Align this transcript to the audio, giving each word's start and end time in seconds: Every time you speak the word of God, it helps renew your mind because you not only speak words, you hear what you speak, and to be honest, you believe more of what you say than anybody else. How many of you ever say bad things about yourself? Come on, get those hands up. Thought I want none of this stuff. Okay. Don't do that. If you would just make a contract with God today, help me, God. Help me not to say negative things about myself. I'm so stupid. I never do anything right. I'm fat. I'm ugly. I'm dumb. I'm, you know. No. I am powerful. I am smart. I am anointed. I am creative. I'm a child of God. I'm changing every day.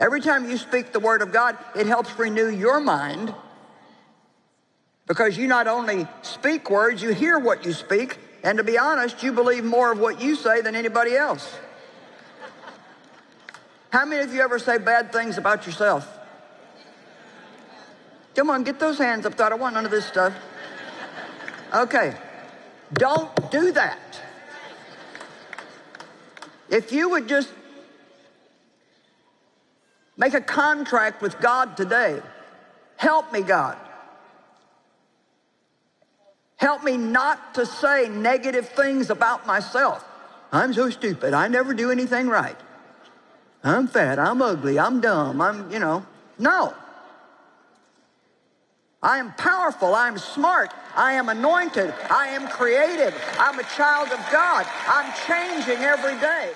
Every 0.00 0.20
time 0.20 0.48
you 0.48 0.56
speak 0.56 0.92
the 0.92 1.00
word 1.00 1.22
of 1.22 1.32
God, 1.32 1.58
it 1.74 1.86
helps 1.86 2.16
renew 2.18 2.48
your 2.48 2.80
mind 2.80 3.34
because 5.06 5.36
you 5.36 5.46
not 5.46 5.66
only 5.66 6.06
speak 6.22 6.70
words, 6.70 7.02
you 7.02 7.12
hear 7.12 7.38
what 7.38 7.64
you 7.64 7.72
speak, 7.72 8.18
and 8.44 8.58
to 8.58 8.64
be 8.64 8.78
honest, 8.78 9.22
you 9.22 9.32
believe 9.32 9.64
more 9.64 9.90
of 9.90 9.98
what 9.98 10.20
you 10.20 10.36
say 10.36 10.60
than 10.60 10.76
anybody 10.76 11.16
else. 11.16 11.56
How 13.90 14.04
many 14.04 14.22
of 14.22 14.32
you 14.34 14.42
ever 14.42 14.58
say 14.58 14.78
bad 14.78 15.12
things 15.12 15.38
about 15.38 15.66
yourself? 15.66 16.06
Come 18.36 18.50
on, 18.50 18.62
get 18.62 18.78
those 18.78 18.98
hands 18.98 19.26
up. 19.26 19.34
Thought 19.34 19.52
I 19.52 19.56
want 19.56 19.74
none 19.74 19.84
of 19.84 19.90
this 19.90 20.04
stuff. 20.04 20.34
Okay. 21.74 22.14
Don't 22.92 23.50
do 23.50 23.72
that. 23.72 24.20
If 26.68 26.92
you 26.92 27.10
would 27.10 27.28
just 27.28 27.52
make 30.18 30.34
a 30.34 30.40
contract 30.42 31.22
with 31.22 31.40
God 31.40 31.78
today, 31.78 32.20
help 32.96 33.32
me, 33.32 33.40
God. 33.40 33.78
Help 36.56 36.82
me 36.82 36.96
not 36.96 37.54
to 37.54 37.64
say 37.64 38.08
negative 38.08 38.68
things 38.70 39.10
about 39.10 39.46
myself. 39.46 40.04
I'm 40.52 40.74
so 40.74 40.90
stupid. 40.90 41.32
I 41.32 41.48
never 41.48 41.72
do 41.72 41.90
anything 41.90 42.28
right. 42.28 42.56
I'm 43.62 43.86
fat. 43.86 44.18
I'm 44.18 44.42
ugly. 44.42 44.78
I'm 44.78 45.00
dumb. 45.00 45.40
I'm, 45.40 45.70
you 45.70 45.78
know. 45.78 46.04
No. 46.38 46.74
I 49.02 49.18
am 49.18 49.32
powerful. 49.34 49.94
I 49.94 50.08
am 50.08 50.18
smart. 50.18 50.72
I 50.96 51.12
am 51.12 51.28
anointed. 51.28 51.94
I 52.10 52.28
am 52.28 52.48
creative. 52.48 53.14
I'm 53.38 53.58
a 53.58 53.62
child 53.62 54.08
of 54.08 54.18
God. 54.32 54.66
I'm 54.88 55.12
changing 55.26 55.84
every 55.84 56.18
day. 56.18 56.52